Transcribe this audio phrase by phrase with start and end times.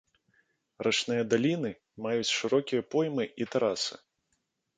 [0.87, 1.71] Рачныя даліны
[2.07, 3.95] маюць шырокія поймы і тэрасы.